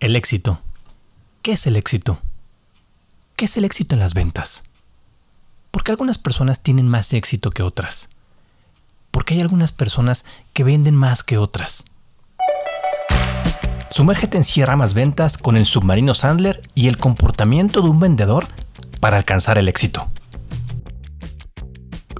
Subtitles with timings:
[0.00, 0.60] El éxito.
[1.42, 2.20] ¿Qué es el éxito?
[3.36, 4.64] ¿Qué es el éxito en las ventas?
[5.70, 8.08] ¿Por qué algunas personas tienen más éxito que otras?
[9.10, 10.24] ¿Por qué hay algunas personas
[10.54, 11.84] que venden más que otras?
[13.90, 18.46] Sumérgete en Sierra Más Ventas con el submarino Sandler y el comportamiento de un vendedor
[19.00, 20.10] para alcanzar el éxito.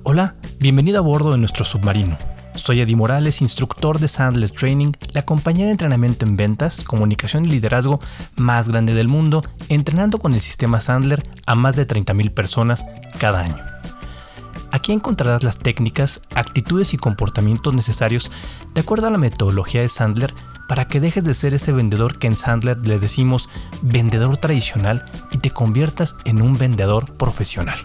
[0.02, 2.18] Hola, bienvenido a bordo de nuestro submarino.
[2.62, 7.48] Soy Eddie Morales, instructor de Sandler Training, la compañía de entrenamiento en ventas, comunicación y
[7.48, 8.00] liderazgo
[8.36, 12.84] más grande del mundo, entrenando con el sistema Sandler a más de 30.000 personas
[13.18, 13.64] cada año.
[14.72, 18.30] Aquí encontrarás las técnicas, actitudes y comportamientos necesarios
[18.74, 20.34] de acuerdo a la metodología de Sandler
[20.68, 23.48] para que dejes de ser ese vendedor que en Sandler les decimos
[23.80, 27.78] vendedor tradicional y te conviertas en un vendedor profesional.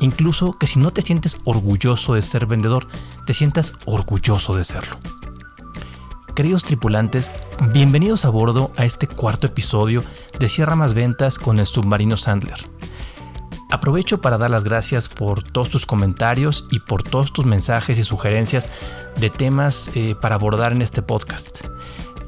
[0.00, 2.88] Incluso que si no te sientes orgulloso de ser vendedor,
[3.26, 4.98] te sientas orgulloso de serlo.
[6.34, 7.30] Queridos tripulantes,
[7.72, 10.02] bienvenidos a bordo a este cuarto episodio
[10.38, 12.58] de Cierra Más Ventas con el submarino Sandler.
[13.70, 18.04] Aprovecho para dar las gracias por todos tus comentarios y por todos tus mensajes y
[18.04, 18.70] sugerencias
[19.16, 21.64] de temas eh, para abordar en este podcast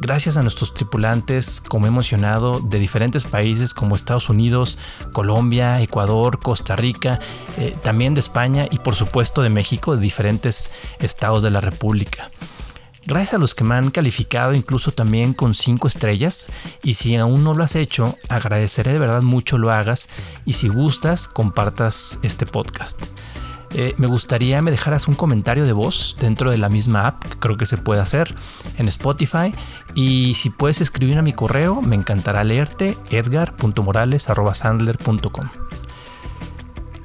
[0.00, 4.78] gracias a nuestros tripulantes, como he mencionado, de diferentes países como Estados Unidos,
[5.12, 7.20] Colombia, Ecuador, Costa Rica,
[7.58, 12.30] eh, también de España y por supuesto de México, de diferentes estados de la República.
[13.06, 16.48] Gracias a los que me han calificado incluso también con 5 estrellas
[16.82, 20.08] y si aún no lo has hecho, agradeceré de verdad mucho lo hagas
[20.44, 23.00] y si gustas, compartas este podcast.
[23.78, 27.38] Eh, me gustaría me dejaras un comentario de voz dentro de la misma app, que
[27.38, 28.34] creo que se puede hacer
[28.78, 29.52] en Spotify.
[29.94, 35.50] Y si puedes escribir a mi correo, me encantará leerte edgar.morales.sandler.com.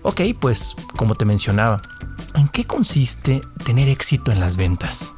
[0.02, 1.82] Ok, pues como te mencionaba,
[2.36, 5.12] ¿en qué consiste tener éxito en las ventas?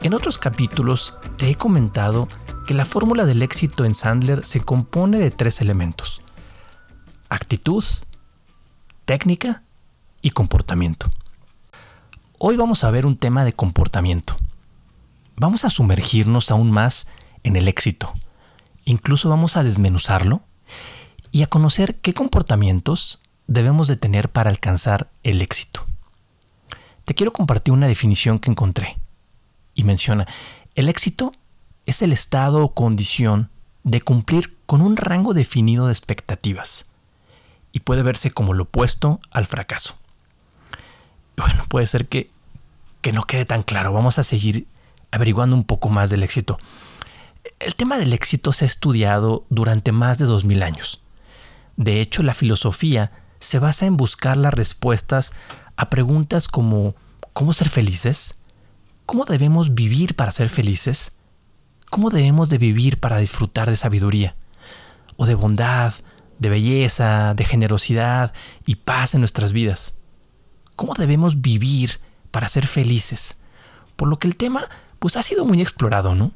[0.00, 2.28] En otros capítulos te he comentado
[2.68, 6.22] que la fórmula del éxito en Sandler se compone de tres elementos.
[7.28, 7.82] Actitud,
[9.06, 9.64] técnica
[10.22, 11.10] y comportamiento.
[12.38, 14.36] Hoy vamos a ver un tema de comportamiento.
[15.36, 17.08] Vamos a sumergirnos aún más
[17.42, 18.12] en el éxito.
[18.84, 20.42] Incluso vamos a desmenuzarlo
[21.30, 25.86] y a conocer qué comportamientos debemos de tener para alcanzar el éxito.
[27.04, 28.98] Te quiero compartir una definición que encontré
[29.74, 30.26] y menciona,
[30.74, 31.32] el éxito
[31.86, 33.50] es el estado o condición
[33.82, 36.86] de cumplir con un rango definido de expectativas
[37.72, 40.00] y puede verse como lo opuesto al fracaso
[41.40, 42.30] bueno, puede ser que,
[43.00, 43.92] que no quede tan claro.
[43.92, 44.66] Vamos a seguir
[45.10, 46.58] averiguando un poco más del éxito.
[47.58, 51.02] El tema del éxito se ha estudiado durante más de 2000 años.
[51.76, 55.32] De hecho, la filosofía se basa en buscar las respuestas
[55.76, 56.94] a preguntas como
[57.32, 58.36] ¿cómo ser felices?
[59.06, 61.12] ¿Cómo debemos vivir para ser felices?
[61.90, 64.36] ¿Cómo debemos de vivir para disfrutar de sabiduría?
[65.16, 65.92] O de bondad,
[66.38, 68.32] de belleza, de generosidad
[68.66, 69.99] y paz en nuestras vidas
[70.80, 73.36] cómo debemos vivir para ser felices.
[73.96, 74.66] Por lo que el tema
[74.98, 76.32] pues ha sido muy explorado, ¿no?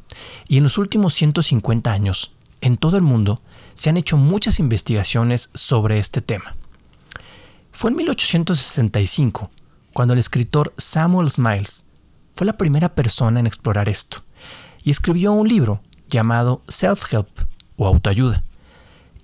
[0.48, 3.40] Y en los últimos 150 años, en todo el mundo,
[3.74, 6.56] se han hecho muchas investigaciones sobre este tema.
[7.72, 9.50] Fue en 1865
[9.94, 11.86] cuando el escritor Samuel Smiles
[12.34, 14.24] fue la primera persona en explorar esto
[14.82, 15.80] y escribió un libro
[16.10, 17.46] llamado Self-Help
[17.78, 18.44] o autoayuda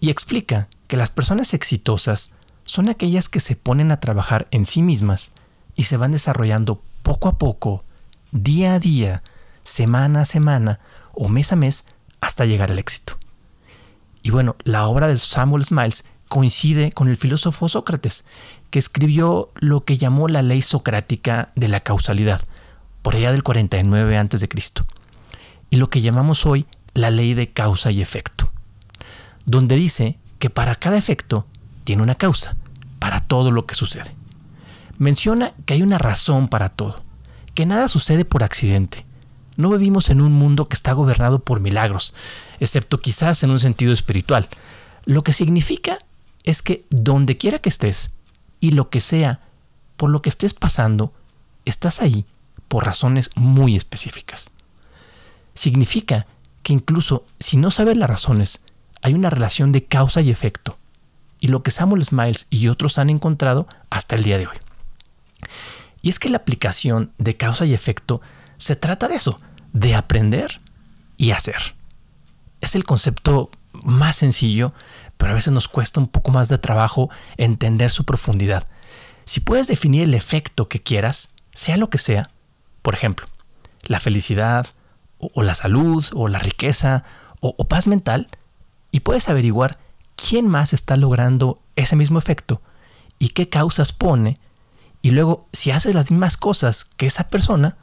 [0.01, 2.33] y explica que las personas exitosas
[2.71, 5.33] son aquellas que se ponen a trabajar en sí mismas
[5.75, 7.83] y se van desarrollando poco a poco,
[8.31, 9.25] día a día,
[9.65, 10.79] semana a semana
[11.13, 11.85] o mes a mes
[12.21, 13.19] hasta llegar al éxito.
[14.23, 18.25] Y bueno, la obra de Samuel Smiles coincide con el filósofo Sócrates,
[18.71, 22.41] que escribió lo que llamó la ley socrática de la causalidad,
[23.03, 24.49] por allá del 49 a.C.,
[25.71, 28.53] y lo que llamamos hoy la ley de causa y efecto,
[29.45, 31.49] donde dice que para cada efecto
[31.91, 32.57] tiene una causa
[33.01, 34.15] para todo lo que sucede.
[34.99, 37.03] Menciona que hay una razón para todo,
[37.53, 39.05] que nada sucede por accidente.
[39.57, 42.15] No vivimos en un mundo que está gobernado por milagros,
[42.61, 44.49] excepto quizás en un sentido espiritual.
[45.05, 45.99] Lo que significa
[46.45, 48.13] es que donde quiera que estés
[48.61, 49.41] y lo que sea
[49.97, 51.13] por lo que estés pasando,
[51.65, 52.25] estás ahí
[52.69, 54.53] por razones muy específicas.
[55.57, 56.29] Significa
[56.63, 58.63] que incluso si no sabes las razones,
[59.03, 60.77] hay una relación de causa y efecto
[61.41, 64.57] y lo que Samuel Smiles y otros han encontrado hasta el día de hoy.
[66.03, 68.21] Y es que la aplicación de causa y efecto
[68.59, 69.41] se trata de eso,
[69.73, 70.61] de aprender
[71.17, 71.75] y hacer.
[72.61, 74.75] Es el concepto más sencillo,
[75.17, 78.67] pero a veces nos cuesta un poco más de trabajo entender su profundidad.
[79.25, 82.31] Si puedes definir el efecto que quieras, sea lo que sea,
[82.83, 83.27] por ejemplo,
[83.85, 84.67] la felicidad,
[85.19, 87.05] o, la salud, o la riqueza,
[87.41, 88.29] o, o paz mental
[88.91, 89.79] y puedes averiguar
[90.21, 92.61] quién más está logrando ese mismo efecto
[93.19, 94.37] y qué causas pone.
[95.03, 97.77] Y luego, si haces las mismas cosas que esa persona,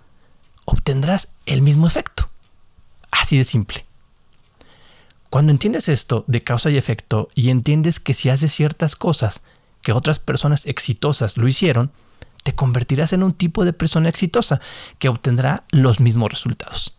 [0.66, 2.30] obtendrás el mismo efecto.
[3.10, 3.86] Así de simple.
[5.30, 9.42] Cuando entiendes esto de causa y efecto y entiendes que si haces ciertas cosas
[9.82, 11.92] que otras personas exitosas lo hicieron,
[12.44, 14.62] te convertirás en un tipo de persona exitosa
[15.00, 16.96] que obtendrá los mismos resultados.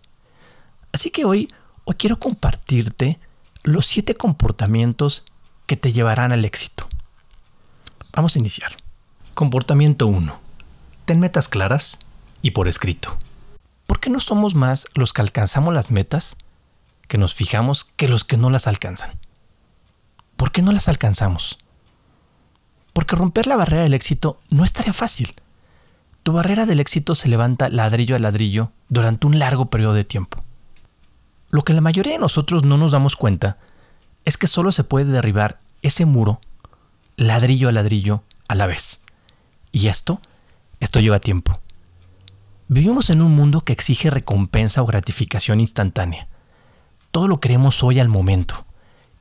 [0.92, 1.52] Así que hoy,
[1.84, 3.18] hoy quiero compartirte
[3.62, 5.24] los siete comportamientos
[5.66, 6.88] que te llevarán al éxito.
[8.12, 8.76] Vamos a iniciar.
[9.34, 10.40] Comportamiento 1.
[11.04, 11.98] Ten metas claras
[12.42, 13.16] y por escrito.
[13.86, 16.36] ¿Por qué no somos más los que alcanzamos las metas
[17.06, 19.18] que nos fijamos que los que no las alcanzan?
[20.36, 21.58] ¿Por qué no las alcanzamos?
[22.92, 25.34] Porque romper la barrera del éxito no es tarea fácil.
[26.22, 30.44] Tu barrera del éxito se levanta ladrillo a ladrillo durante un largo periodo de tiempo.
[31.50, 33.58] Lo que la mayoría de nosotros no nos damos cuenta
[34.24, 36.40] es que solo se puede derribar ese muro
[37.16, 39.02] ladrillo a ladrillo a la vez.
[39.72, 40.20] Y esto,
[40.80, 41.60] esto lleva tiempo.
[42.68, 46.28] Vivimos en un mundo que exige recompensa o gratificación instantánea.
[47.10, 48.66] Todo lo queremos hoy al momento.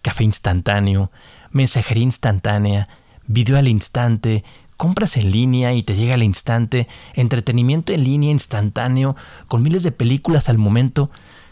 [0.02, 1.12] Café instantáneo,
[1.52, 2.90] mensajería instantánea,
[3.26, 4.44] video al instante,
[4.76, 9.16] compras en línea y te llega al instante, entretenimiento en línea instantáneo,
[9.48, 11.10] con miles de películas al momento.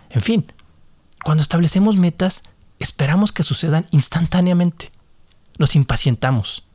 [0.10, 0.46] En fin,
[1.26, 2.44] cuando establecemos metas,
[2.78, 4.92] esperamos que sucedan instantáneamente.
[5.58, 6.66] Nos impacientamos.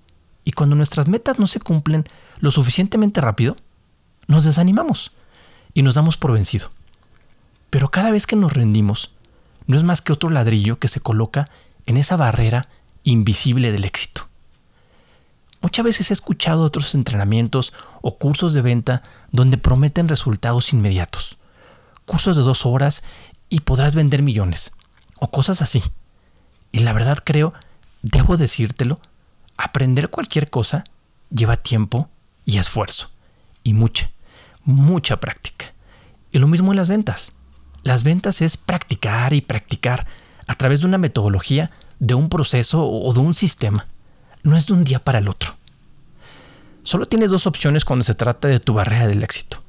[0.43, 2.05] Y cuando nuestras metas no se cumplen
[2.41, 3.55] lo suficientemente rápido,
[4.27, 5.13] nos desanimamos
[5.73, 6.73] y nos damos por vencido.
[7.71, 9.13] Pero cada vez que nos rendimos,
[9.69, 11.47] no es más que otro ladrillo que se coloca
[11.87, 12.69] en esa barrera
[13.05, 14.27] invisible del éxito.
[15.61, 17.73] Muchas veces he escuchado otros entrenamientos
[18.03, 21.37] o cursos de venta donde prometen resultados inmediatos.
[22.05, 23.05] Cursos de dos horas
[23.51, 24.73] y podrás vender millones.
[25.19, 25.83] O cosas así.
[26.73, 27.53] Y la verdad creo,
[28.01, 29.01] debo decírtelo,
[29.59, 30.85] aprender cualquier cosa
[31.31, 32.09] lleva tiempo
[32.47, 33.11] y esfuerzo.
[33.63, 34.11] Y mucha,
[34.65, 35.75] mucha práctica.
[36.31, 37.33] Y lo mismo en las ventas.
[37.83, 40.07] Las ventas es practicar y practicar
[40.47, 43.87] a través de una metodología, de un proceso o de un sistema.
[44.43, 45.57] No es de un día para el otro.
[46.83, 49.63] Solo tienes dos opciones cuando se trata de tu barrera del éxito.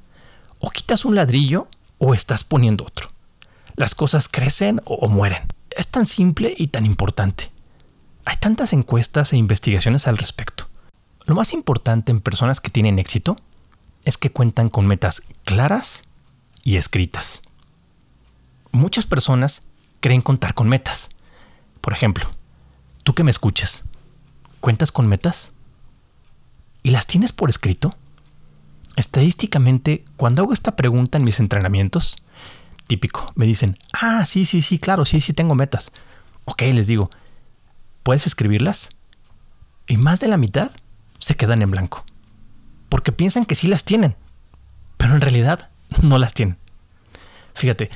[0.60, 1.68] O quitas un ladrillo
[1.98, 3.11] o estás poniendo otro
[3.76, 5.44] las cosas crecen o, mueren.
[5.70, 7.52] Es tan simple y tan importante.
[8.26, 10.68] Hay tantas encuestas e investigaciones al respecto.
[11.26, 13.38] Lo más importante en personas que tienen éxito
[14.06, 16.04] es que cuentan con metas claras
[16.64, 17.42] y escritas.
[18.72, 19.64] Muchas personas
[20.00, 21.10] creen contar con metas.
[21.82, 22.30] Por ejemplo,
[23.04, 23.84] tú que me escuchas,
[24.60, 25.52] ¿cuentas con metas?
[26.84, 27.96] ¿Y las tienes por escrito?
[28.96, 32.18] Estadísticamente, cuando hago esta pregunta en mis entrenamientos,
[32.88, 33.32] típico.
[33.36, 35.92] Me dicen, ah, sí, sí, sí, claro, sí, sí tengo metas.
[36.46, 37.10] Ok, les digo,
[38.04, 38.90] ¿puedes escribirlas?
[39.88, 40.72] Y más de la mitad
[41.20, 42.06] se quedan en blanco.
[42.90, 44.16] Porque piensan que sí las tienen,
[44.98, 45.70] pero en realidad
[46.02, 46.58] no las tienen.
[47.54, 47.90] Fíjate,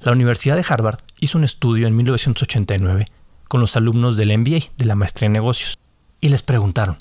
[0.00, 3.06] la Universidad de Harvard hizo un estudio en 1989
[3.48, 5.78] con los alumnos del MBA, de la maestría en negocios,
[6.20, 6.96] y les preguntaron,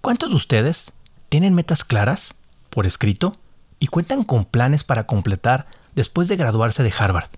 [0.00, 0.92] ¿cuántos de ustedes
[1.28, 2.34] tienen metas claras
[2.70, 3.32] por escrito
[3.78, 7.30] y cuentan con planes para completar después de graduarse de Harvard.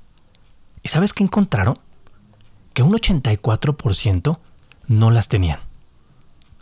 [0.82, 1.78] ¿Y sabes qué encontraron?
[2.72, 4.38] Que un 84%
[4.86, 5.60] no las tenían.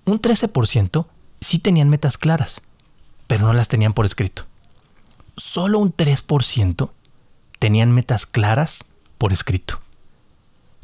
[0.05, 1.07] Un 13%
[1.41, 2.63] sí tenían metas claras,
[3.27, 4.45] pero no las tenían por escrito.
[5.37, 6.91] Solo un 3%
[7.59, 8.85] tenían metas claras
[9.19, 9.81] por escrito.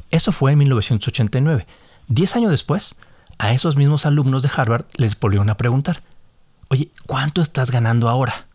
[0.09, 1.65] Eso fue en 1989.
[2.07, 2.95] Diez años después,
[3.37, 6.03] a esos mismos alumnos de Harvard les volvieron a preguntar,
[6.69, 8.47] oye, ¿cuánto estás ganando ahora?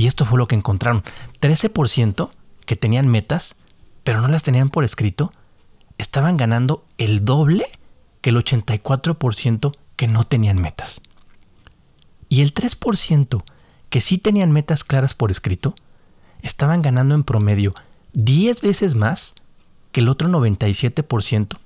[0.00, 1.04] Y esto fue lo que encontraron.
[1.42, 2.30] 13%
[2.64, 3.56] que tenían metas,
[4.02, 5.30] pero no las tenían por escrito,
[5.98, 7.66] estaban ganando el doble
[8.22, 11.02] que el 84% que no tenían metas.
[12.30, 13.44] Y el 3%
[13.90, 15.74] que sí tenían metas claras por escrito,
[16.40, 17.74] estaban ganando en promedio
[18.14, 19.34] 10 veces más
[19.92, 21.58] que el otro 97%.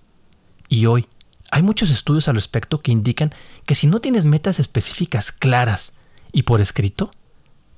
[0.68, 1.06] Y hoy
[1.52, 3.32] hay muchos estudios al respecto que indican
[3.64, 5.92] que si no tienes metas específicas claras
[6.32, 7.12] y por escrito,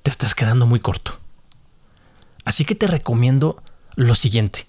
[0.07, 1.19] te estás quedando muy corto.
[2.45, 3.61] Así que te recomiendo
[3.95, 4.65] lo siguiente.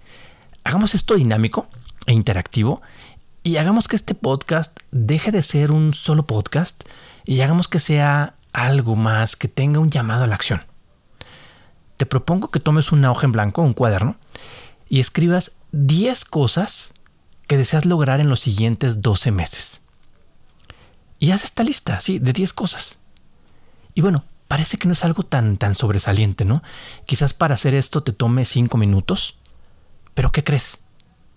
[0.65, 1.69] Hagamos esto dinámico
[2.07, 2.83] e interactivo
[3.45, 6.83] y hagamos que este podcast deje de ser un solo podcast
[7.25, 10.65] y hagamos que sea algo más, que tenga un llamado a la acción.
[11.99, 14.17] Te propongo que tomes una hoja en blanco, un cuaderno,
[14.89, 16.93] y escribas 10 cosas
[17.47, 19.83] que deseas lograr en los siguientes 12 meses.
[21.21, 22.99] Y haz esta lista, sí, de 10 cosas.
[23.95, 26.63] Y bueno, parece que no es algo tan, tan sobresaliente, ¿no?
[27.07, 29.37] Quizás para hacer esto te tome cinco minutos,
[30.15, 30.81] Pero ¿qué crees?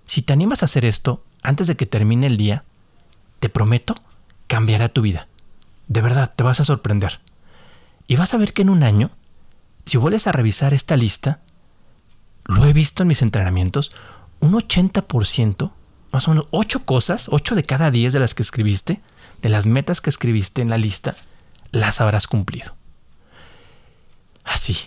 [0.06, 2.64] Si te animas a hacer esto antes de que termine el día,
[3.40, 3.96] te prometo,
[4.48, 5.28] cambiará tu vida.
[5.88, 7.20] De verdad, te vas a sorprender.
[8.08, 9.12] Y vas a ver que en un año,
[9.86, 11.42] si vuelves a revisar esta lista,
[12.46, 13.92] lo he visto en mis entrenamientos,
[14.40, 15.72] un 80%,
[16.12, 19.00] más o menos 8 cosas, 8 de cada 10 de las que escribiste,
[19.42, 21.16] de las metas que escribiste en la lista,
[21.72, 22.81] las habrás cumplido.
[24.44, 24.78] Así.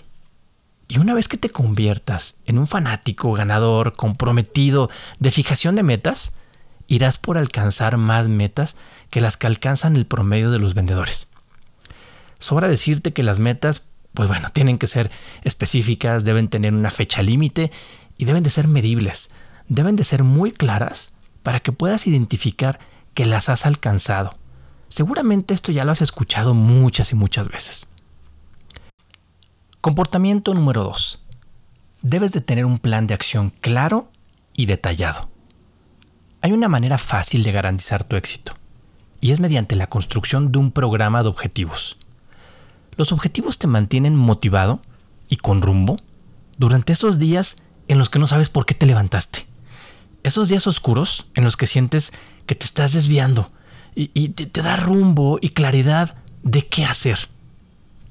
[0.89, 6.33] Y una vez que te conviertas en un fanático, ganador, comprometido, de fijación de metas,
[6.87, 8.77] irás por alcanzar más metas
[9.11, 11.29] que las que alcanzan el promedio de los vendedores.
[12.39, 15.11] Sobra decirte que las metas, pues bueno, tienen que ser
[15.43, 17.71] específicas, deben tener una fecha límite
[18.19, 19.31] y deben de ser medibles,
[19.69, 22.79] deben de ser muy claras para que puedas identificar
[23.15, 24.37] que las has alcanzado.
[24.89, 27.87] Seguramente esto ya lo has escuchado muchas y muchas veces.
[29.85, 31.21] Comportamiento número 2.
[32.01, 34.09] Debes de tener un plan de acción claro
[34.57, 35.29] y detallado.
[36.41, 38.55] Hay una manera fácil de garantizar tu éxito,
[39.21, 41.99] y es mediante la construcción de un programa de objetivos.
[42.97, 44.81] Los objetivos te mantienen motivado
[45.29, 45.99] y con rumbo
[46.57, 49.47] durante esos días en los que no sabes por qué te levantaste.
[50.23, 52.15] Esos días oscuros en los que sientes
[52.47, 53.51] que te estás desviando
[53.95, 57.34] y, te, te da rumbo y claridad de qué hacer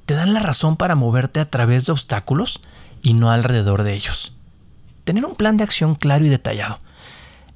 [0.05, 2.61] te dan la razón para moverte a través de obstáculos
[3.01, 4.33] y no alrededor de ellos.
[5.03, 6.79] Tener un plan de acción claro y detallado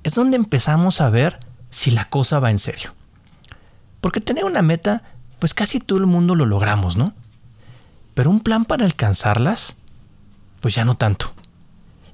[0.04, 1.40] es donde empezamos a ver
[1.70, 2.94] si la cosa va en serio.
[4.02, 5.04] Porque tener una meta,
[5.40, 7.14] pues casi todo el mundo lo logramos, ¿no?
[8.14, 9.78] Pero un plan para alcanzarlas,
[10.62, 11.34] pues ya no tanto.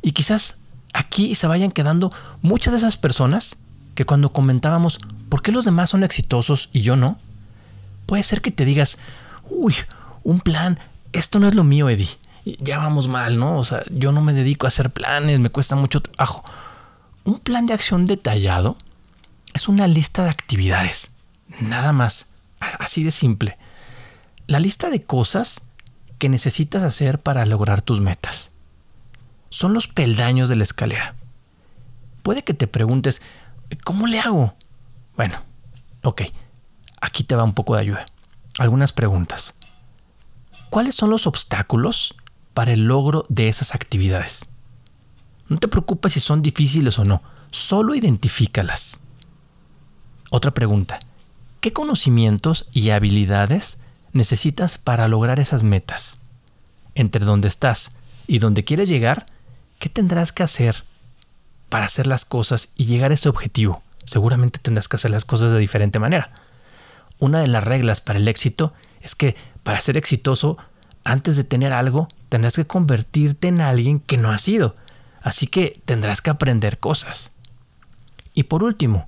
[0.02, 0.58] Y quizás
[0.94, 2.12] aquí se vayan quedando
[2.42, 3.58] muchas de esas personas
[3.96, 5.00] que cuando comentábamos
[5.30, 7.20] por qué los demás son exitosos y yo no,
[8.06, 8.98] puede ser que te digas,
[9.50, 9.76] uy,
[10.24, 10.80] un plan,
[11.12, 12.10] esto no es lo mío, Eddie.
[12.46, 13.58] Ya vamos mal, ¿no?
[13.58, 16.44] O sea, yo no me dedico a hacer planes, me cuesta mucho trabajo.
[17.24, 18.78] Un plan de acción detallado
[19.54, 21.12] es una lista de actividades,
[21.62, 22.28] nada más,
[22.60, 23.58] así de simple.
[24.48, 25.68] La lista de cosas
[26.18, 28.52] que necesitas hacer para lograr tus metas.
[29.50, 31.16] Son los peldaños de la escalera.
[32.24, 33.22] Puede que te preguntes,
[33.84, 34.56] ¿cómo le hago?
[35.16, 35.38] Bueno,
[36.02, 36.24] ok,
[37.02, 38.06] aquí te va un poco de ayuda.
[38.60, 39.56] Algunas preguntas.
[40.74, 42.16] ¿Cuáles son los obstáculos
[42.56, 44.48] para el logro de esas actividades?
[45.48, 49.00] No te preocupes si son difíciles o no, solo identifícalas.
[50.32, 51.00] Otra pregunta.
[51.62, 53.78] ¿Qué conocimientos y habilidades
[54.14, 56.18] necesitas para lograr esas metas?
[56.96, 57.92] Entre donde estás
[58.26, 59.28] y donde quieres llegar,
[59.78, 60.86] ¿qué tendrás que hacer
[61.70, 63.84] para hacer las cosas y llegar a ese objetivo?
[64.06, 66.32] Seguramente tendrás que hacer las cosas de diferente manera.
[67.20, 70.58] Una de las reglas para el éxito es que para ser exitoso,
[71.04, 74.76] antes de tener algo, tendrás que convertirte en alguien que no has sido.
[75.22, 77.32] Así que tendrás que aprender cosas.
[78.34, 79.08] Y por último,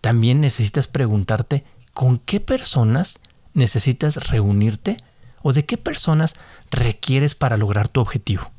[0.00, 3.20] también necesitas preguntarte con qué personas
[3.54, 4.98] necesitas reunirte
[5.42, 6.34] o de qué personas
[6.70, 8.50] requieres para lograr tu objetivo.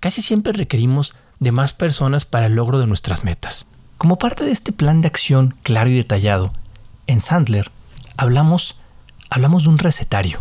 [0.00, 3.66] Casi siempre requerimos de más personas para el logro de nuestras metas.
[3.98, 6.52] Como parte de este plan de acción claro y detallado,
[7.06, 7.70] en Sandler
[8.16, 8.76] hablamos
[9.30, 10.40] hablamos de un recetario.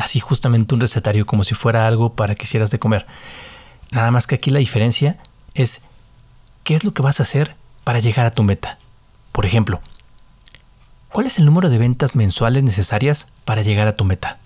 [0.00, 3.06] así justamente un recetario como si fuera algo para que hicieras de comer.
[3.90, 5.18] Nada más que aquí la diferencia
[5.54, 5.82] es
[6.64, 8.78] qué es lo que vas a hacer para llegar a tu meta.
[9.32, 9.80] Por ejemplo,
[11.12, 14.38] ¿cuál es el número de ventas mensuales necesarias para llegar a tu meta?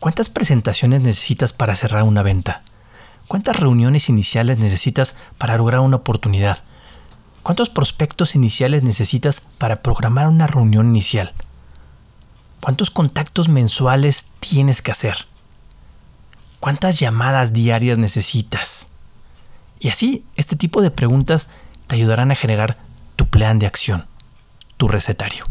[0.00, 2.62] ¿Cuántas presentaciones necesitas para cerrar una venta?
[3.28, 6.64] ¿Cuántas reuniones iniciales necesitas para lograr una oportunidad?
[7.42, 11.32] ¿Cuántos prospectos iniciales necesitas para programar una reunión inicial?
[12.62, 15.26] ¿Cuántos contactos mensuales tienes que hacer?
[16.60, 18.86] ¿Cuántas llamadas diarias necesitas?
[19.80, 21.48] Y así, este tipo de preguntas
[21.88, 22.78] te ayudarán a generar
[23.16, 24.06] tu plan de acción,
[24.76, 25.44] tu recetario.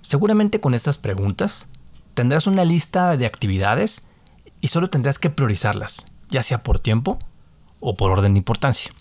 [0.00, 1.68] Seguramente con estas preguntas
[2.14, 4.04] tendrás una lista de actividades
[4.62, 7.18] y solo tendrás que priorizarlas, ya sea por tiempo
[7.80, 8.94] o por orden de importancia.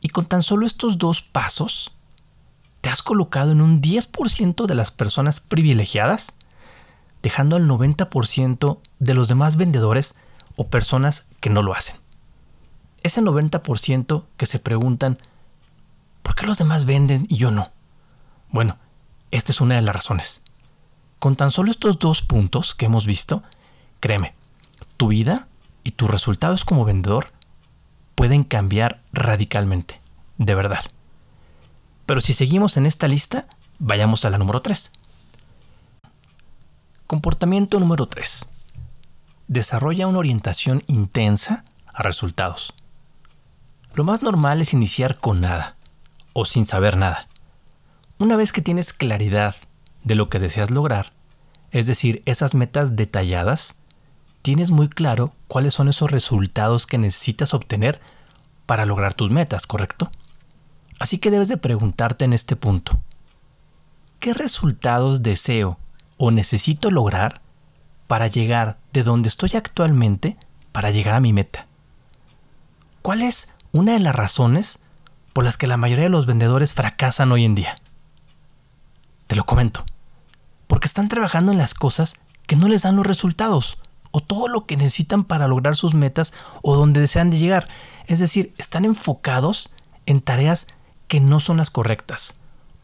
[0.00, 1.97] Y con tan solo estos dos pasos,
[2.80, 6.32] te has colocado en un 10% de las personas privilegiadas,
[7.22, 10.14] dejando al 90% de los demás vendedores
[10.56, 11.96] o personas que no lo hacen.
[13.02, 15.18] Ese 90% que se preguntan,
[16.22, 17.70] ¿por qué los demás venden y yo no?
[18.50, 18.78] Bueno,
[19.30, 20.42] esta es una de las razones.
[21.18, 23.42] Con tan solo estos dos puntos que hemos visto,
[24.00, 24.34] créeme,
[24.96, 25.48] tu vida
[25.84, 27.32] y tus resultados como vendedor
[28.14, 30.00] pueden cambiar radicalmente,
[30.38, 30.84] de verdad.
[32.08, 33.48] Pero si seguimos en esta lista,
[33.78, 34.92] vayamos a la número 3.
[37.06, 38.46] Comportamiento número 3.
[39.46, 42.72] Desarrolla una orientación intensa a resultados.
[43.92, 45.76] Lo más normal es iniciar con nada
[46.32, 47.28] o sin saber nada.
[48.16, 49.54] Una vez que tienes claridad
[50.02, 51.12] de lo que deseas lograr,
[51.72, 53.74] es decir, esas metas detalladas,
[54.40, 58.00] tienes muy claro cuáles son esos resultados que necesitas obtener
[58.64, 60.10] para lograr tus metas, ¿correcto?
[60.98, 63.00] Así que debes de preguntarte en este punto,
[64.18, 65.78] ¿qué resultados deseo
[66.16, 67.40] o necesito lograr
[68.08, 70.36] para llegar de donde estoy actualmente
[70.72, 71.66] para llegar a mi meta?
[73.02, 74.80] ¿Cuál es una de las razones
[75.32, 77.78] por las que la mayoría de los vendedores fracasan hoy en día?
[79.28, 79.84] Te lo comento.
[80.66, 83.78] Porque están trabajando en las cosas que no les dan los resultados
[84.10, 87.68] o todo lo que necesitan para lograr sus metas o donde desean de llegar.
[88.06, 89.70] Es decir, están enfocados
[90.06, 90.66] en tareas
[91.08, 92.34] que no son las correctas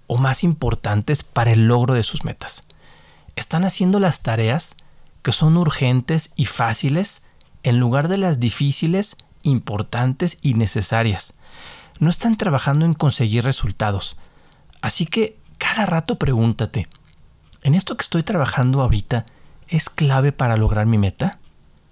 [0.07, 2.67] o más importantes para el logro de sus metas.
[3.37, 4.77] Están haciendo las tareas
[5.23, 7.23] que son urgentes y fáciles
[7.63, 11.35] en lugar de las difíciles, importantes y necesarias.
[12.01, 14.19] No están trabajando en conseguir resultados.
[14.83, 16.89] Así que cada rato pregúntate,
[17.63, 19.25] ¿en esto que estoy trabajando ahorita
[19.69, 21.39] es clave para lograr mi meta?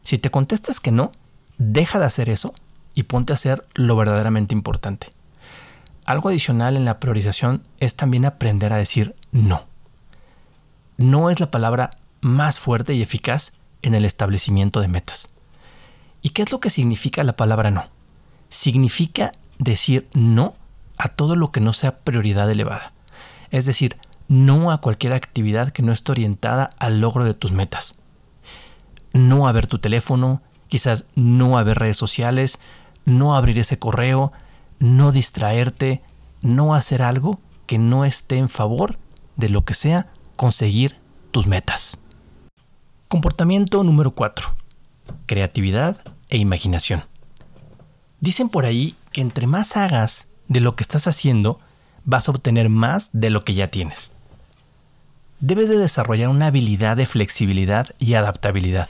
[0.02, 1.12] Si te contestas que no,
[1.56, 2.54] deja de hacer eso
[2.94, 5.08] y ponte a hacer lo verdaderamente importante.
[6.04, 9.64] Algo adicional en la priorización es también aprender a decir no.
[10.96, 11.90] No es la palabra
[12.20, 15.28] más fuerte y eficaz en el establecimiento de metas.
[16.20, 17.86] ¿Y qué es lo que significa la palabra no?
[18.48, 20.54] Significa decir no
[20.98, 22.92] a todo lo que no sea prioridad elevada.
[23.50, 23.96] Es decir,
[24.28, 27.96] no a cualquier actividad que no esté orientada al logro de tus metas.
[29.12, 32.58] No a ver tu teléfono, quizás no a ver redes sociales,
[33.04, 34.32] no abrir ese correo,
[34.82, 36.02] no distraerte,
[36.40, 38.98] no hacer algo que no esté en favor
[39.36, 40.96] de lo que sea conseguir
[41.30, 42.00] tus metas.
[43.06, 44.56] Comportamiento número 4.
[45.26, 45.98] Creatividad
[46.30, 47.04] e imaginación.
[48.18, 51.60] Dicen por ahí que entre más hagas de lo que estás haciendo,
[52.04, 54.10] vas a obtener más de lo que ya tienes.
[55.38, 58.88] Debes de desarrollar una habilidad de flexibilidad y adaptabilidad.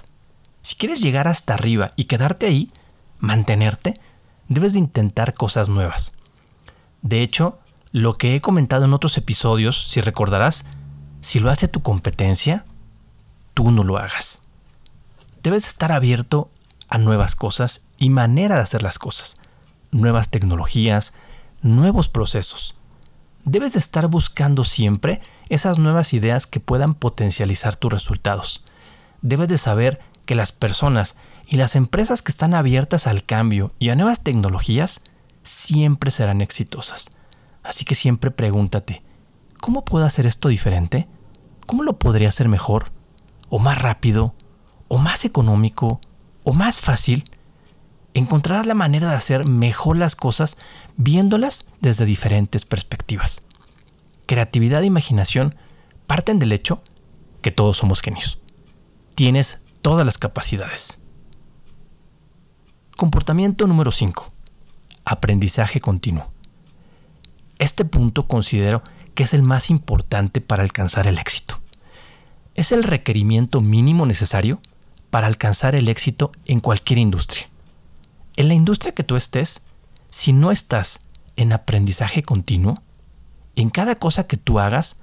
[0.62, 2.70] Si quieres llegar hasta arriba y quedarte ahí,
[3.18, 4.00] mantenerte,
[4.52, 6.14] debes de intentar cosas nuevas.
[7.02, 7.58] De hecho,
[7.90, 10.64] lo que he comentado en otros episodios, si recordarás,
[11.20, 12.64] si lo hace tu competencia,
[13.54, 14.40] tú no lo hagas.
[15.42, 16.50] Debes estar abierto
[16.88, 19.38] a nuevas cosas y manera de hacer las cosas,
[19.90, 21.14] nuevas tecnologías,
[21.62, 22.74] nuevos procesos.
[23.44, 28.64] Debes de estar buscando siempre esas nuevas ideas que puedan potencializar tus resultados.
[29.20, 33.90] Debes de saber que las personas y las empresas que están abiertas al cambio y
[33.90, 35.00] a nuevas tecnologías
[35.42, 37.10] siempre serán exitosas.
[37.62, 39.02] Así que siempre pregúntate,
[39.60, 41.08] ¿cómo puedo hacer esto diferente?
[41.66, 42.92] ¿Cómo lo podría hacer mejor?
[43.48, 44.34] ¿O más rápido?
[44.88, 46.00] ¿O más económico?
[46.44, 47.30] ¿O más fácil?
[48.14, 50.56] Encontrarás la manera de hacer mejor las cosas
[50.96, 53.42] viéndolas desde diferentes perspectivas.
[54.26, 55.56] Creatividad e imaginación
[56.06, 56.82] parten del hecho
[57.40, 58.40] que todos somos genios.
[59.14, 61.01] Tienes todas las capacidades.
[63.02, 64.30] Comportamiento número 5.
[65.04, 66.30] Aprendizaje continuo.
[67.58, 68.84] Este punto considero
[69.16, 71.58] que es el más importante para alcanzar el éxito.
[72.54, 74.60] Es el requerimiento mínimo necesario
[75.10, 77.50] para alcanzar el éxito en cualquier industria.
[78.36, 79.62] En la industria que tú estés,
[80.08, 81.00] si no estás
[81.34, 82.84] en aprendizaje continuo,
[83.56, 85.00] en cada cosa que tú hagas,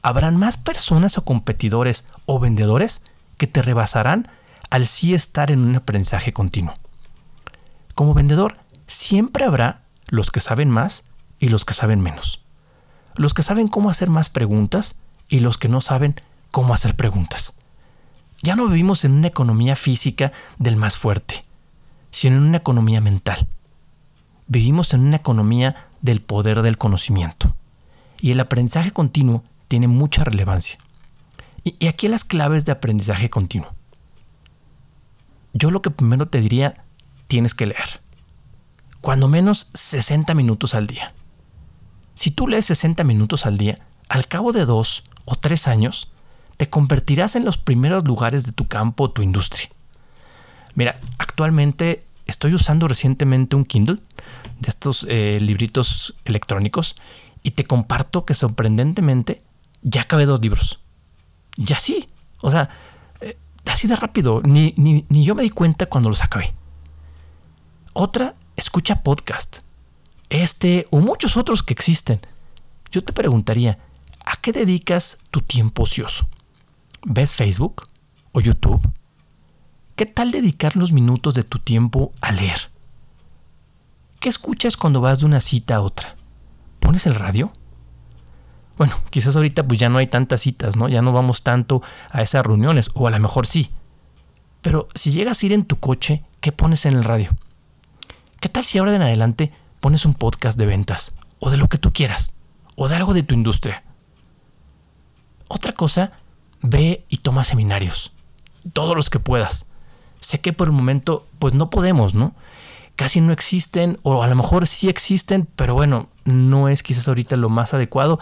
[0.00, 3.02] habrán más personas o competidores o vendedores
[3.36, 4.30] que te rebasarán
[4.70, 6.72] al sí estar en un aprendizaje continuo.
[8.02, 8.56] Como vendedor,
[8.88, 11.04] siempre habrá los que saben más
[11.38, 12.40] y los que saben menos.
[13.14, 14.96] Los que saben cómo hacer más preguntas
[15.28, 16.16] y los que no saben
[16.50, 17.54] cómo hacer preguntas.
[18.42, 21.44] Ya no vivimos en una economía física del más fuerte,
[22.10, 23.46] sino en una economía mental.
[24.48, 27.54] Vivimos en una economía del poder del conocimiento.
[28.20, 30.76] Y el aprendizaje continuo tiene mucha relevancia.
[31.62, 33.72] Y, aquí las claves de aprendizaje continuo.
[35.52, 36.81] Yo lo que primero te diría
[37.32, 38.02] tienes que leer.
[39.00, 41.14] Cuando menos 60 minutos al día.
[42.14, 43.78] Si tú lees 60 minutos al día,
[44.10, 46.12] al cabo de dos o tres años,
[46.58, 49.70] te convertirás en los primeros lugares de tu campo o tu industria.
[50.74, 54.00] Mira, actualmente estoy usando recientemente un Kindle
[54.60, 56.96] de estos eh, libritos electrónicos
[57.42, 59.40] y te comparto que sorprendentemente
[59.80, 60.80] ya acabé dos libros.
[61.56, 62.10] Y así,
[62.42, 62.68] o sea,
[63.22, 66.52] eh, así de rápido, ni, ni, ni yo me di cuenta cuando los acabé.
[67.94, 69.58] Otra, escucha podcast.
[70.30, 72.20] Este o muchos otros que existen.
[72.90, 73.78] Yo te preguntaría,
[74.24, 76.26] ¿a qué dedicas tu tiempo ocioso?
[77.04, 77.86] ¿Ves Facebook
[78.32, 78.80] o YouTube?
[79.94, 82.70] ¿Qué tal dedicar los minutos de tu tiempo a leer?
[84.20, 86.16] ¿Qué escuchas cuando vas de una cita a otra?
[86.80, 87.52] ¿Pones el radio?
[88.78, 90.88] Bueno, quizás ahorita pues ya no hay tantas citas, ¿no?
[90.88, 93.70] Ya no vamos tanto a esas reuniones, o a lo mejor sí.
[94.62, 97.36] Pero si llegas a ir en tu coche, ¿qué pones en el radio?
[98.42, 101.14] ¿Qué tal si ahora en adelante pones un podcast de ventas?
[101.38, 102.32] O de lo que tú quieras.
[102.74, 103.84] O de algo de tu industria.
[105.46, 106.10] Otra cosa,
[106.60, 108.12] ve y toma seminarios.
[108.72, 109.66] Todos los que puedas.
[110.18, 112.34] Sé que por el momento, pues no podemos, ¿no?
[112.96, 117.36] Casi no existen, o a lo mejor sí existen, pero bueno, no es quizás ahorita
[117.36, 118.18] lo más adecuado.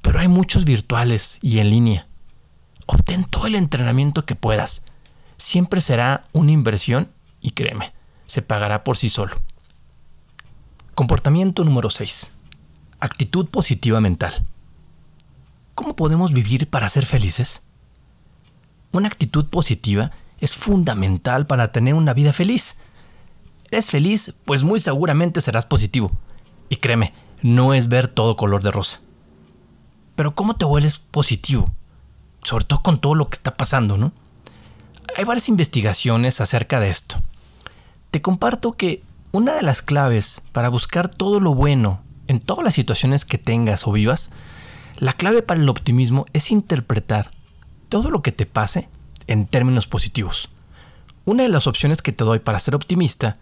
[0.00, 2.06] Pero hay muchos virtuales y en línea.
[2.86, 4.82] Obtén todo el entrenamiento que puedas.
[5.36, 7.10] Siempre será una inversión
[7.42, 7.92] y créeme,
[8.26, 9.36] se pagará por sí solo.
[10.94, 12.30] Comportamiento número 6.
[13.00, 14.44] Actitud positiva mental.
[15.74, 17.62] ¿Cómo podemos vivir para ser felices?
[18.92, 22.76] Una actitud positiva es fundamental para tener una vida feliz.
[23.70, 24.34] ¿Eres feliz?
[24.44, 26.12] Pues muy seguramente serás positivo.
[26.68, 29.00] Y créeme, no es ver todo color de rosa.
[30.14, 31.72] Pero ¿cómo te vuelves positivo?
[32.42, 34.12] Sobre todo con todo lo que está pasando, ¿no?
[35.16, 37.22] Hay varias investigaciones acerca de esto.
[38.12, 42.74] Te comparto que una de las claves para buscar todo lo bueno en todas las
[42.74, 44.32] situaciones que tengas o vivas,
[44.98, 47.30] la clave para el optimismo es interpretar
[47.88, 48.90] todo lo que te pase
[49.28, 50.50] en términos positivos.
[51.24, 53.38] Una de las opciones que te doy para ser optimista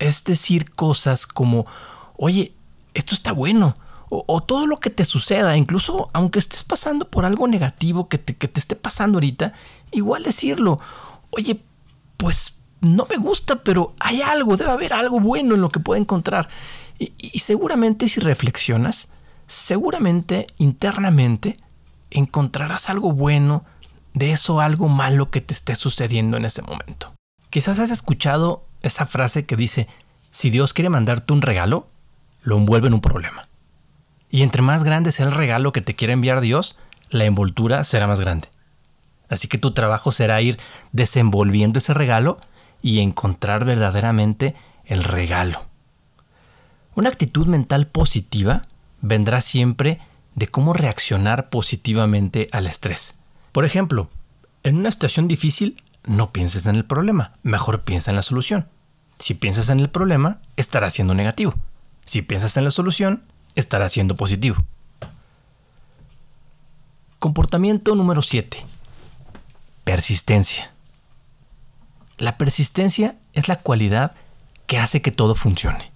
[0.00, 1.64] es decir cosas como,
[2.16, 2.56] oye,
[2.92, 3.76] esto está bueno,
[4.10, 8.36] o, todo lo que te suceda, incluso aunque estés pasando por algo negativo que te,
[8.36, 9.52] que te esté pasando ahorita,
[9.92, 10.80] igual decirlo,
[11.30, 11.60] oye,
[12.16, 16.00] pues no me gusta, pero hay algo, debe haber algo bueno en lo que pueda
[16.00, 16.48] encontrar.
[16.98, 19.08] Y, seguramente si reflexionas,
[19.46, 21.56] seguramente internamente
[22.10, 23.64] encontrarás algo bueno
[24.12, 27.12] de eso algo malo que te esté sucediendo en ese momento.
[27.50, 29.88] Quizás has escuchado esa frase que dice,
[30.30, 31.88] si Dios quiere mandarte un regalo,
[32.42, 33.48] lo envuelve en un problema.
[34.30, 36.78] Y entre más grande sea el regalo que te quiere enviar Dios,
[37.10, 38.48] la envoltura será más grande.
[39.28, 40.58] Así que tu trabajo será ir
[40.92, 42.38] desenvolviendo ese regalo
[42.84, 45.64] y encontrar verdaderamente el regalo.
[46.94, 48.60] Una actitud mental positiva
[49.00, 50.00] vendrá siempre
[50.34, 53.14] de cómo reaccionar positivamente al estrés.
[53.52, 54.10] Por ejemplo,
[54.64, 58.68] en una situación difícil, no pienses en el problema, mejor piensa en la solución.
[59.18, 61.54] Si piensas en el problema, estará siendo negativo.
[62.04, 63.22] Si piensas en la solución,
[63.54, 64.56] estará siendo positivo.
[67.18, 68.58] Comportamiento número 7.
[69.84, 70.73] Persistencia.
[72.18, 74.14] La persistencia es la cualidad
[74.66, 75.92] que hace que todo funcione.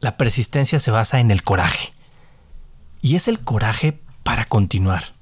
[0.00, 1.94] La persistencia se basa en el coraje.
[3.00, 5.14] Y es el coraje para continuar.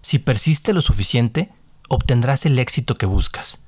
[0.00, 1.50] Si persiste lo suficiente,
[1.88, 3.60] obtendrás el éxito que buscas.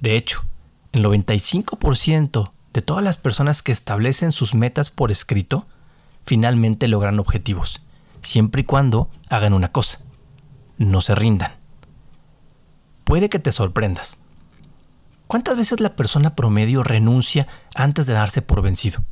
[0.00, 0.44] De hecho,
[0.92, 5.66] el 95% de todas las personas que establecen sus metas por escrito
[6.24, 7.82] finalmente logran objetivos,
[8.20, 10.00] siempre y cuando hagan una cosa,
[10.76, 11.52] no se rindan.
[13.04, 14.18] Puede que te sorprendas.
[15.26, 19.04] ¿Cuántas veces la persona promedio renuncia antes de darse por vencido?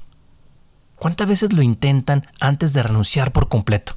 [0.96, 3.96] ¿Cuántas veces lo intentan antes de renunciar por completo?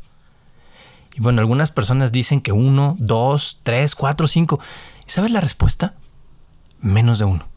[1.13, 4.59] Y bueno, algunas personas dicen que uno, dos, tres, cuatro, cinco.
[5.07, 5.95] ¿Y sabes la respuesta?
[6.79, 7.47] Menos de uno.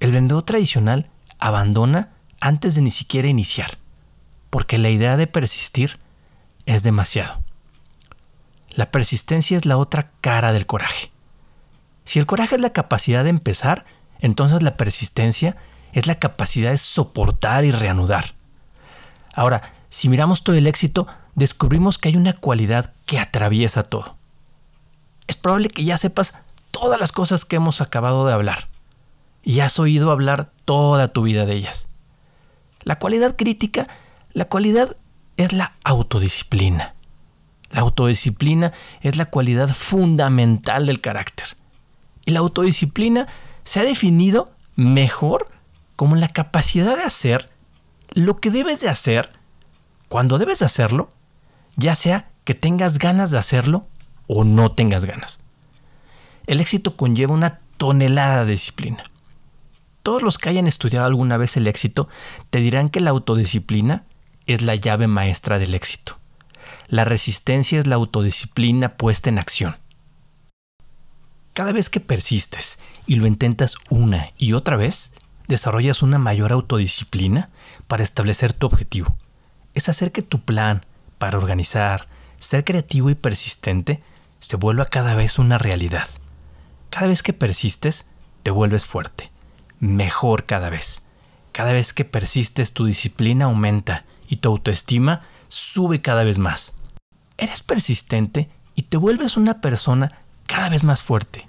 [0.00, 1.06] El vendedor tradicional
[1.38, 3.78] abandona antes de ni siquiera iniciar,
[4.50, 5.98] porque la idea de persistir
[6.66, 7.42] es demasiado.
[8.70, 11.10] La persistencia es la otra cara del coraje.
[12.08, 13.84] Si el coraje es la capacidad de empezar,
[14.20, 15.58] entonces la persistencia
[15.92, 18.32] es la capacidad de soportar y reanudar.
[19.34, 24.16] Ahora, si miramos todo el éxito, descubrimos que hay una cualidad que atraviesa todo.
[25.26, 26.38] Es probable que ya sepas
[26.70, 28.68] todas las cosas que hemos acabado de hablar
[29.42, 31.88] y has oído hablar toda tu vida de ellas.
[32.84, 33.86] La cualidad crítica,
[34.32, 34.96] la cualidad
[35.36, 36.94] es la autodisciplina.
[37.70, 41.58] La autodisciplina es la cualidad fundamental del carácter.
[42.30, 43.26] La autodisciplina
[43.64, 45.48] se ha definido mejor
[45.96, 47.50] como la capacidad de hacer
[48.12, 49.32] lo que debes de hacer
[50.08, 51.10] cuando debes de hacerlo,
[51.76, 53.86] ya sea que tengas ganas de hacerlo
[54.26, 55.40] o no tengas ganas.
[56.46, 59.04] El éxito conlleva una tonelada de disciplina.
[60.02, 62.08] Todos los que hayan estudiado alguna vez el éxito
[62.50, 64.04] te dirán que la autodisciplina
[64.46, 66.18] es la llave maestra del éxito.
[66.88, 69.76] La resistencia es la autodisciplina puesta en acción.
[71.58, 75.10] Cada vez que persistes y lo intentas una y otra vez,
[75.48, 77.50] desarrollas una mayor autodisciplina
[77.88, 79.16] para establecer tu objetivo.
[79.74, 80.86] Es hacer que tu plan
[81.18, 82.06] para organizar,
[82.38, 84.04] ser creativo y persistente
[84.38, 86.08] se vuelva cada vez una realidad.
[86.90, 88.06] Cada vez que persistes,
[88.44, 89.32] te vuelves fuerte,
[89.80, 91.02] mejor cada vez.
[91.50, 96.78] Cada vez que persistes tu disciplina aumenta y tu autoestima sube cada vez más.
[97.36, 101.47] Eres persistente y te vuelves una persona cada vez más fuerte.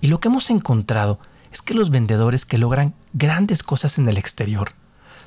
[0.00, 1.18] Y lo que hemos encontrado
[1.52, 4.72] es que los vendedores que logran grandes cosas en el exterior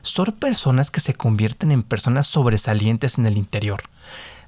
[0.01, 3.83] son personas que se convierten en personas sobresalientes en el interior.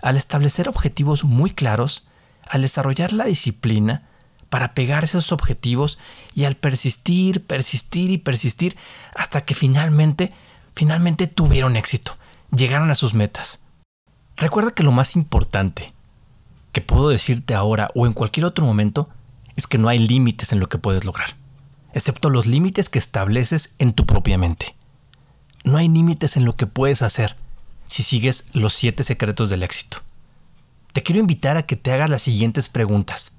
[0.01, 2.07] Al establecer objetivos muy claros,
[2.47, 4.03] al desarrollar la disciplina
[4.49, 5.97] para pegar esos objetivos
[6.33, 8.77] y al persistir, persistir y persistir
[9.15, 10.33] hasta que finalmente,
[10.75, 12.17] finalmente tuvieron éxito,
[12.55, 13.61] llegaron a sus metas.
[14.35, 15.93] Recuerda que lo más importante
[16.71, 19.09] que puedo decirte ahora o en cualquier otro momento
[19.55, 21.35] es que no hay límites en lo que puedes lograr,
[21.93, 24.75] excepto los límites que estableces en tu propia mente.
[25.63, 27.35] No hay límites en lo que puedes hacer
[27.87, 29.99] si sigues los siete secretos del éxito.
[30.93, 33.33] Te quiero invitar a que te hagas las siguientes preguntas.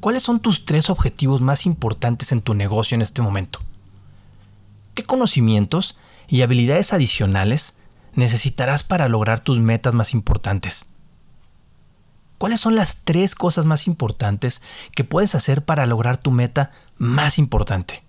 [0.00, 3.60] ¿Cuáles son tus tres objetivos más importantes en tu negocio en este momento?
[4.94, 7.76] ¿Qué conocimientos y habilidades adicionales
[8.14, 10.86] necesitarás para lograr tus metas más importantes?
[12.38, 14.60] ¿Cuáles son las tres cosas más importantes
[14.94, 18.02] que puedes hacer para lograr tu meta más importante?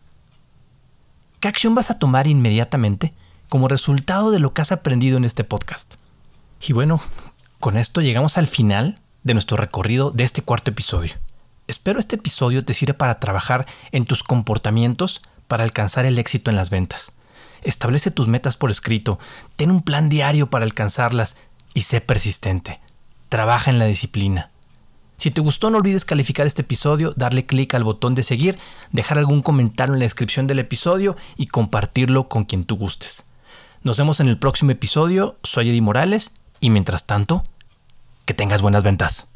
[1.40, 3.14] ¿Qué acción vas a tomar inmediatamente
[3.48, 5.96] como resultado de lo que has aprendido en este podcast?
[6.60, 7.02] Y bueno,
[7.60, 11.14] con esto llegamos al final de nuestro recorrido de este cuarto episodio.
[11.68, 16.58] Espero este episodio te sirva para trabajar en tus comportamientos para alcanzar el éxito en
[16.58, 17.14] las ventas.
[17.62, 19.20] Establece tus metas por escrito,
[19.56, 21.38] ten un plan diario para alcanzarlas
[21.74, 22.82] y sé persistente
[23.30, 24.52] trabaja en la disciplina.
[25.18, 28.58] Si te gustó no olvides calificar este episodio, darle clic al botón de seguir,
[28.92, 33.28] dejar algún comentario en la descripción del episodio y compartirlo con quien tú gustes.
[33.82, 37.44] Nos vemos en el próximo episodio, soy Eddie Morales y mientras tanto,
[38.26, 39.30] que tengas buenas ventas.